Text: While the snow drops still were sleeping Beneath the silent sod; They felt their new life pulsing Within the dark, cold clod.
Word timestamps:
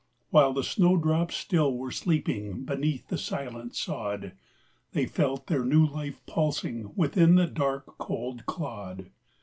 While 0.31 0.53
the 0.53 0.63
snow 0.63 0.97
drops 0.97 1.35
still 1.37 1.77
were 1.77 1.91
sleeping 1.91 2.65
Beneath 2.65 3.09
the 3.09 3.19
silent 3.19 3.75
sod; 3.75 4.31
They 4.93 5.05
felt 5.05 5.45
their 5.45 5.63
new 5.63 5.85
life 5.85 6.25
pulsing 6.25 6.91
Within 6.95 7.35
the 7.35 7.45
dark, 7.45 7.99
cold 7.99 8.47
clod. 8.47 9.11